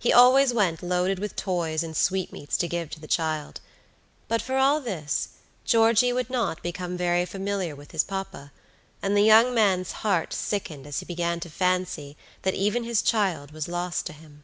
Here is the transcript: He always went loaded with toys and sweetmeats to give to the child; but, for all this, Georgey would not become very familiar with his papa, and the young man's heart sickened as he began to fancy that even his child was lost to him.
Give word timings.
He 0.00 0.12
always 0.12 0.52
went 0.52 0.82
loaded 0.82 1.20
with 1.20 1.36
toys 1.36 1.84
and 1.84 1.96
sweetmeats 1.96 2.56
to 2.56 2.66
give 2.66 2.90
to 2.90 2.98
the 2.98 3.06
child; 3.06 3.60
but, 4.26 4.42
for 4.42 4.56
all 4.56 4.80
this, 4.80 5.28
Georgey 5.64 6.12
would 6.12 6.28
not 6.28 6.60
become 6.60 6.96
very 6.96 7.24
familiar 7.24 7.76
with 7.76 7.92
his 7.92 8.02
papa, 8.02 8.50
and 9.00 9.16
the 9.16 9.22
young 9.22 9.54
man's 9.54 9.92
heart 10.02 10.32
sickened 10.32 10.88
as 10.88 10.98
he 10.98 11.06
began 11.06 11.38
to 11.38 11.48
fancy 11.48 12.16
that 12.42 12.54
even 12.54 12.82
his 12.82 13.00
child 13.00 13.52
was 13.52 13.68
lost 13.68 14.06
to 14.06 14.12
him. 14.12 14.42